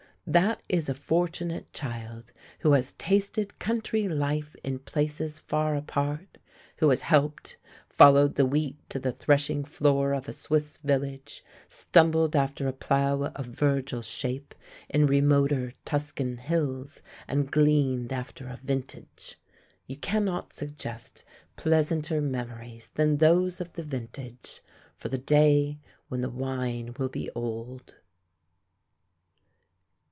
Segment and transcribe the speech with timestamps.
[0.27, 6.37] That is a fortunate child who has tasted country life in places far apart,
[6.77, 7.57] who has helped,
[7.89, 13.25] followed the wheat to the threshing floor of a Swiss village, stumbled after a plough
[13.35, 14.55] of Virgil's shape
[14.89, 19.37] in remoter Tuscan hills, and gleaned after a vintage.
[19.85, 21.25] You cannot suggest
[21.57, 24.61] pleasanter memories than those of the vintage,
[24.95, 27.95] for the day when the wine will be old.